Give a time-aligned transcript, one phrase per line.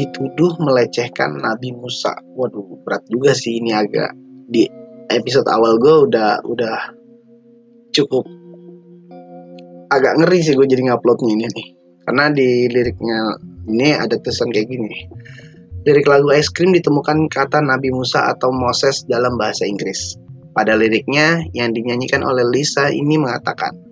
[0.00, 2.16] dituduh melecehkan Nabi Musa.
[2.32, 4.16] Waduh, berat juga sih ini agak
[4.48, 4.64] di
[5.12, 6.76] episode awal gue udah udah
[7.92, 8.24] cukup
[9.90, 11.68] agak ngeri sih gue jadi nguploadnya ini nih.
[12.06, 13.36] Karena di liriknya
[13.68, 14.90] ini ada tulisan kayak gini.
[15.84, 20.16] Lirik lagu Es Krim ditemukan kata Nabi Musa atau Moses dalam bahasa Inggris.
[20.50, 23.89] Pada liriknya yang dinyanyikan oleh Lisa ini mengatakan,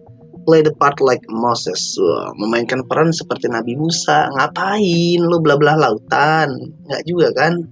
[0.48, 2.00] play the part like Moses.
[2.00, 4.32] Wah, memainkan peran seperti Nabi Musa.
[4.32, 6.72] Ngapain lu bla bla lautan?
[6.88, 7.68] Nggak juga kan?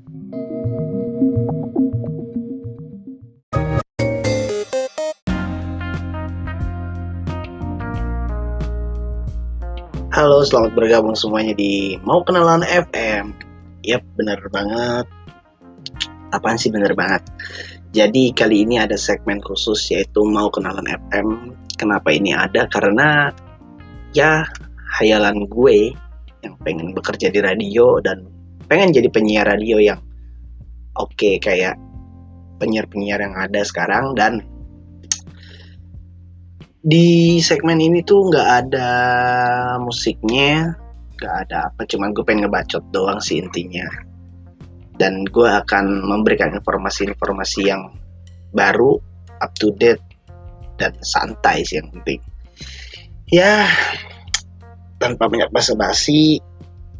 [10.12, 13.32] Halo, selamat bergabung semuanya di Mau Kenalan FM.
[13.88, 15.08] Yap, bener banget.
[16.28, 17.24] Apaan sih bener banget?
[17.96, 21.56] Jadi kali ini ada segmen khusus yaitu Mau Kenalan FM.
[21.76, 22.64] Kenapa ini ada?
[22.68, 23.28] Karena
[24.16, 24.44] ya
[24.96, 25.92] hayalan gue
[26.40, 28.24] yang pengen bekerja di radio dan
[28.66, 30.00] pengen jadi penyiar radio yang
[30.96, 31.76] oke okay, kayak
[32.56, 34.40] penyiar-penyiar yang ada sekarang dan
[36.86, 38.90] di segmen ini tuh nggak ada
[39.82, 40.78] musiknya
[41.18, 43.90] nggak ada apa cuman gue pengen ngebacot doang sih intinya
[44.96, 47.90] dan gue akan memberikan informasi-informasi yang
[48.54, 48.96] baru
[49.42, 50.05] up to date
[50.76, 52.20] dan santai sih yang penting.
[53.28, 53.66] Ya
[54.96, 56.40] tanpa banyak basa-basi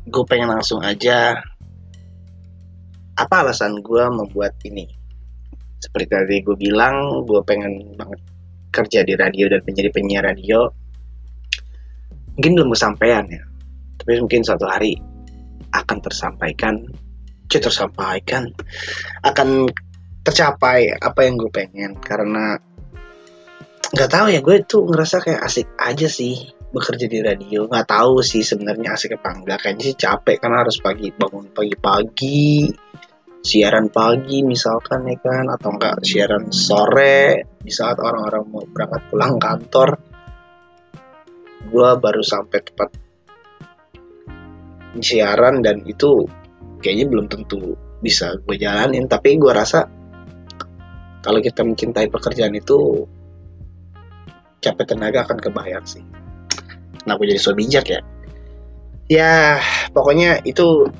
[0.06, 1.40] gue pengen langsung aja
[3.16, 4.88] apa alasan gue membuat ini?
[5.80, 8.20] Seperti tadi gue bilang gue pengen banget
[8.74, 10.68] kerja di radio dan menjadi penyiar radio.
[12.36, 13.46] Mungkin belum kesampaian ya
[14.06, 14.94] tapi mungkin suatu hari
[15.74, 16.86] akan tersampaikan
[17.50, 18.52] tersampaikan
[19.24, 19.66] akan
[20.22, 21.98] tercapai apa yang gue pengen.
[21.98, 22.54] Karena
[23.94, 27.70] nggak tahu ya gue tuh ngerasa kayak asik aja sih bekerja di radio.
[27.70, 29.58] Nggak tahu sih sebenarnya asik apa enggak.
[29.62, 32.68] Kayaknya sih capek karena harus pagi bangun pagi-pagi
[33.46, 39.34] siaran pagi misalkan ya kan atau enggak siaran sore di saat orang-orang mau berangkat pulang
[39.38, 39.88] kantor.
[41.66, 42.90] Gue baru sampai tempat
[45.00, 46.26] siaran dan itu
[46.82, 49.06] kayaknya belum tentu bisa gue jalanin.
[49.08, 49.86] Tapi gue rasa
[51.24, 53.02] kalau kita mencintai pekerjaan itu
[54.60, 56.02] capek tenaga akan kebayar sih.
[57.02, 58.00] Kenapa jadi so bijak ya?
[59.06, 59.62] Ya
[59.94, 60.90] pokoknya itu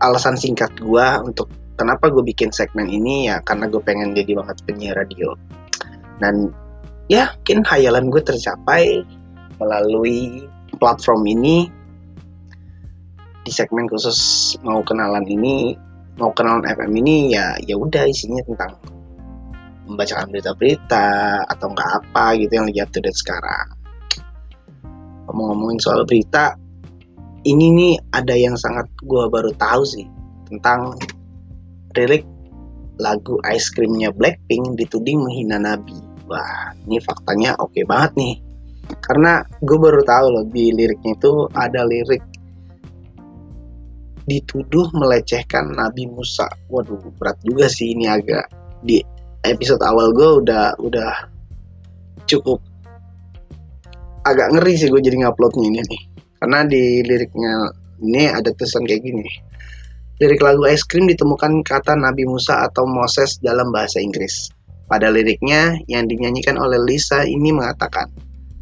[0.00, 4.56] alasan singkat gue untuk kenapa gue bikin segmen ini ya karena gue pengen jadi banget
[4.64, 5.36] penyiar radio.
[6.16, 6.48] Dan
[7.12, 9.04] ya mungkin hayalan gue tercapai
[9.60, 10.48] melalui
[10.80, 11.68] platform ini.
[13.46, 15.78] Di segmen khusus mau kenalan ini
[16.16, 18.80] mau kenalan FM ini ya ya udah isinya tentang
[19.86, 23.66] membacakan berita-berita atau enggak apa gitu yang lagi up to sekarang
[25.26, 26.54] ngomong-ngomongin soal berita
[27.46, 30.06] ini nih ada yang sangat gue baru tahu sih
[30.50, 30.98] tentang
[31.94, 32.26] lirik
[32.98, 35.94] lagu Ice Creamnya Blackpink dituding menghina Nabi.
[36.26, 38.34] Wah, ini faktanya oke okay banget nih.
[38.98, 42.22] Karena gue baru tahu loh di liriknya itu ada lirik
[44.26, 46.50] dituduh melecehkan Nabi Musa.
[46.66, 48.50] Waduh, berat juga sih ini agak
[48.82, 48.98] di
[49.50, 51.12] episode awal gue udah udah
[52.26, 52.58] cukup
[54.26, 56.02] agak ngeri sih gue jadi nguploadnya ini nih.
[56.36, 57.70] Karena di liriknya
[58.02, 59.26] ini ada tulisan kayak gini.
[60.16, 64.50] Lirik lagu es krim ditemukan kata Nabi Musa atau Moses dalam bahasa Inggris.
[64.86, 68.10] Pada liriknya yang dinyanyikan oleh Lisa ini mengatakan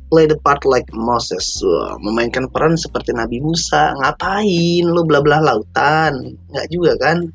[0.08, 1.60] play the part like Moses.
[1.62, 3.94] Wah, memainkan peran seperti Nabi Musa.
[3.96, 6.38] Ngapain lu bla bla lautan?
[6.50, 7.30] Nggak juga kan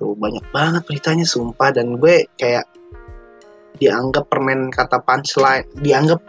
[0.00, 1.68] tuh banyak banget beritanya sumpah.
[1.76, 2.64] Dan gue kayak
[3.76, 6.20] dianggap permen kata punchline dianggap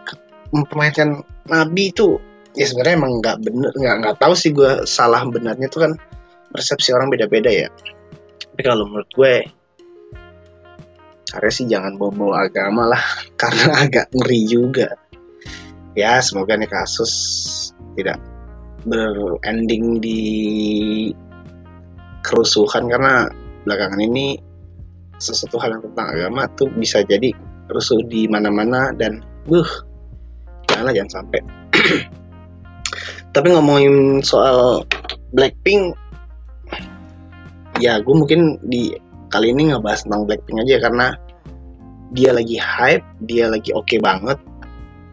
[0.52, 2.20] mempermainkan nabi itu
[2.52, 5.72] ya sebenarnya emang nggak bener nggak nggak tahu sih gue salah benarnya.
[5.72, 5.96] Itu kan
[6.52, 7.72] persepsi orang beda-beda ya.
[8.52, 9.36] Tapi kalau menurut gue
[11.32, 13.04] karena sih jangan bawa-bawa agama lah
[13.42, 15.00] karena agak ngeri juga.
[15.96, 17.12] Ya semoga nih kasus
[17.96, 18.20] tidak
[18.88, 20.22] berending di
[22.22, 23.30] kerusuhan karena
[23.64, 24.40] belakangan ini
[25.22, 27.30] sesuatu hal yang tentang agama tuh bisa jadi
[27.70, 29.68] rusuh di mana-mana dan buh
[30.68, 31.40] janganlah jangan sampai.
[33.36, 34.84] Tapi ngomongin soal
[35.32, 35.96] Blackpink
[37.80, 38.92] ya gue mungkin di
[39.32, 41.08] kali ini ngebahas tentang Blackpink aja karena
[42.12, 44.38] dia lagi hype dia lagi oke okay banget.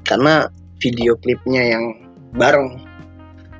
[0.08, 0.48] Karena
[0.80, 1.84] video klipnya yang
[2.32, 2.88] bareng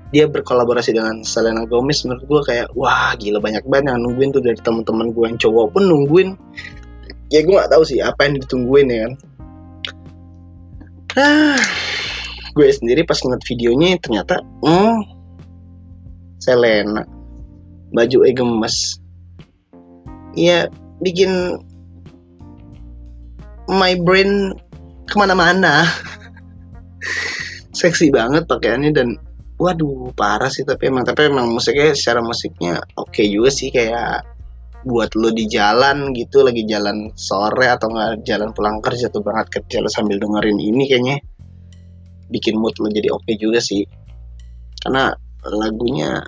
[0.09, 4.41] dia berkolaborasi dengan Selena Gomez menurut gue kayak wah gila banyak banget yang nungguin tuh
[4.41, 6.29] dari teman-teman gue yang cowok pun nungguin.
[7.29, 9.13] Ya gue nggak tahu sih apa yang ditungguin ya kan.
[11.19, 11.61] Ah
[12.57, 14.97] gue sendiri pas ngeliat videonya ternyata hmm,
[16.41, 17.05] Selena.
[17.93, 18.77] Baju e gemes.
[20.33, 20.73] Ya
[21.05, 21.61] bikin
[23.69, 24.57] my brain
[25.05, 25.85] ke mana-mana.
[27.79, 29.28] Seksi banget pakaiannya dan
[29.59, 34.39] waduh parah sih tapi emang tapi emang musiknya secara musiknya oke okay juga sih kayak
[34.87, 39.61] buat lo di jalan gitu lagi jalan sore atau nggak jalan pulang kerja tuh banget
[39.61, 41.17] kerja lo sambil dengerin ini kayaknya.
[42.29, 43.83] Bikin mood lo jadi oke okay juga sih.
[44.79, 45.11] Karena
[45.43, 46.23] lagunya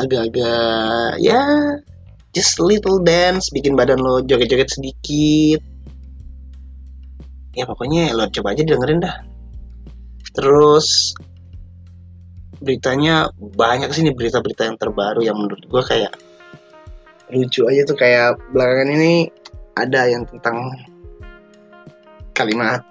[0.00, 1.40] agak-agak ya
[2.32, 5.60] just little dance bikin badan lo joget-joget sedikit.
[7.52, 9.16] Ya pokoknya lo coba aja dengerin dah.
[10.32, 11.12] Terus
[12.60, 16.12] beritanya banyak sih nih berita-berita yang terbaru yang menurut gue kayak
[17.32, 19.32] lucu aja tuh kayak belakangan ini
[19.72, 20.68] ada yang tentang
[22.36, 22.84] kalimat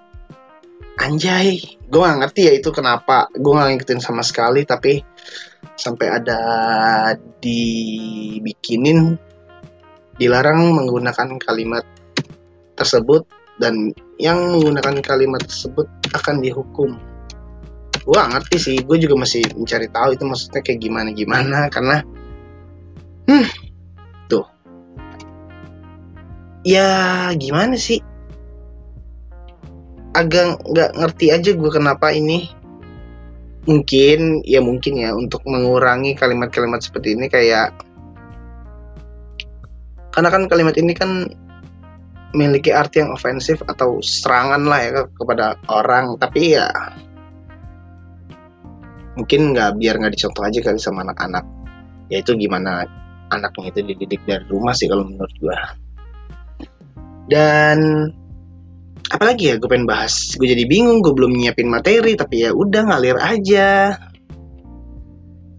[0.98, 4.98] anjay gue gak ngerti ya itu kenapa gue gak ngikutin sama sekali tapi
[5.78, 6.40] sampai ada
[7.38, 9.14] dibikinin
[10.18, 11.86] dilarang menggunakan kalimat
[12.76, 13.24] tersebut
[13.60, 16.98] dan yang menggunakan kalimat tersebut akan dihukum
[18.02, 18.76] gue ngerti sih.
[18.82, 22.02] Gue juga masih mencari tahu itu maksudnya kayak gimana gimana karena
[23.30, 23.46] hmm
[24.26, 24.46] tuh.
[26.66, 28.02] Ya gimana sih?
[30.12, 32.50] Agak nggak ngerti aja gue kenapa ini.
[33.62, 37.70] Mungkin ya mungkin ya untuk mengurangi kalimat-kalimat seperti ini kayak
[40.12, 41.30] karena kan kalimat ini kan
[42.34, 46.18] memiliki arti yang ofensif atau serangan lah ya kepada orang.
[46.18, 46.66] Tapi ya
[49.18, 51.44] mungkin nggak biar nggak dicontoh aja kali sama anak-anak.
[52.12, 52.84] Yaitu gimana
[53.32, 55.56] anaknya itu dididik dari rumah sih kalau menurut gue
[57.30, 58.10] dan
[59.08, 60.34] apalagi ya gue pengen bahas.
[60.34, 63.94] Gue jadi bingung gue belum nyiapin materi tapi ya udah ngalir aja.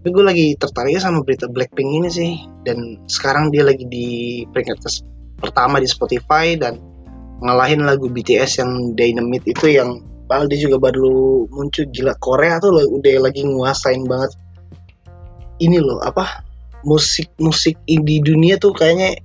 [0.04, 2.32] Tapi gue lagi tertarik sama berita Blackpink ini sih.
[2.62, 4.84] Dan sekarang dia lagi di peringkat
[5.40, 6.76] pertama di Spotify dan
[7.40, 12.84] ngalahin lagu BTS yang Dynamite itu yang dia juga baru muncul gila Korea tuh loh,
[12.98, 14.32] udah lagi nguasain banget.
[15.60, 16.42] Ini loh apa
[16.84, 19.20] musik musik di dunia tuh kayaknya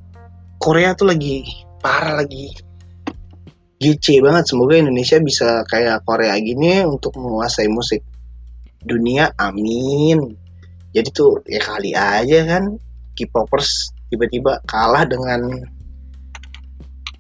[0.60, 1.44] Korea tuh lagi
[1.80, 2.52] parah lagi
[3.80, 4.52] GC banget.
[4.52, 8.04] Semoga Indonesia bisa kayak Korea gini untuk menguasai musik
[8.84, 10.36] dunia amin.
[10.92, 12.76] Jadi tuh ya kali aja kan
[13.16, 15.64] K-popers tiba-tiba kalah dengan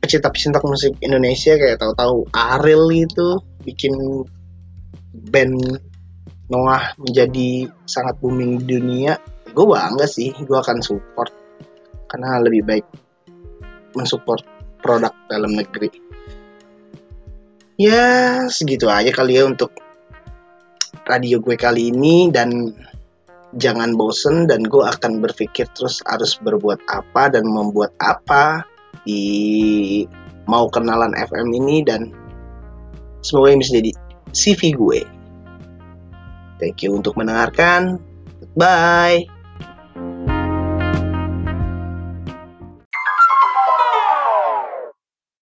[0.09, 3.93] pecinta-pecinta musik Indonesia kayak tahu-tahu Ariel itu bikin
[5.29, 5.77] band
[6.49, 9.21] Noah menjadi sangat booming di dunia.
[9.53, 11.29] Gue bangga sih gue akan support.
[12.09, 12.85] Karena lebih baik
[13.93, 14.41] mensupport
[14.81, 15.93] produk dalam negeri.
[17.77, 19.77] Ya segitu aja kali ya untuk
[21.05, 22.33] radio gue kali ini.
[22.33, 22.73] Dan
[23.53, 28.65] jangan bosen dan gue akan berpikir terus harus berbuat apa dan membuat apa
[29.03, 30.03] di
[30.49, 32.09] mau kenalan FM ini dan
[33.21, 33.91] semoga ini bisa jadi
[34.33, 34.99] CV gue.
[36.59, 38.01] Thank you untuk mendengarkan.
[38.57, 39.38] Bye.